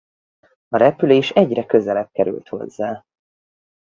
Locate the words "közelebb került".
1.65-2.47